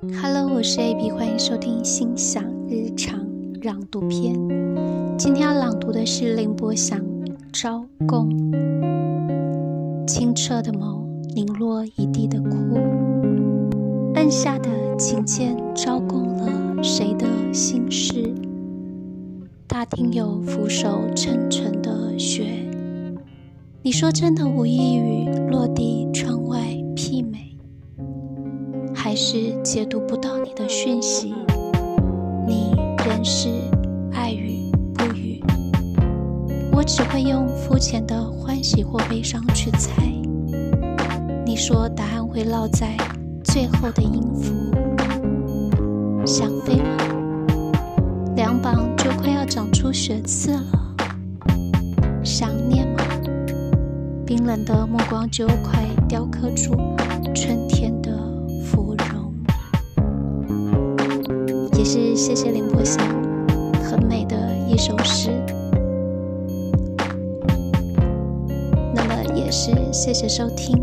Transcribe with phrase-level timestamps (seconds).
[0.00, 3.18] Hello，我是 AB，欢迎收听心想日常
[3.62, 4.32] 朗读篇。
[5.18, 7.00] 今天要朗读的是林伯祥
[7.52, 8.30] 《招供》。
[10.06, 11.02] 清澈的眸
[11.34, 12.78] 凝落一地的哭，
[14.14, 18.32] 按下的琴键招供了谁的心事？
[19.66, 22.44] 大厅有俯首称臣的雪。
[23.82, 26.07] 你说真的无一语落地
[29.20, 31.34] 是解读不到你的讯息？
[32.46, 32.72] 你
[33.04, 33.48] 仍是
[34.12, 35.42] 爱与不语，
[36.72, 39.90] 我只会用肤浅的欢喜或悲伤去猜。
[41.44, 42.96] 你说答案会落在
[43.42, 44.54] 最后的音符，
[46.24, 46.96] 想飞吗？
[48.36, 50.94] 两膀就快要长出血刺了，
[52.22, 53.02] 想念吗？
[54.24, 56.72] 冰冷的目光就快雕刻出
[57.34, 57.97] 春天
[61.78, 62.98] 也是谢谢林伯祥，
[63.84, 65.30] 很美的一首诗。
[68.92, 70.76] 那么也是谢谢收听。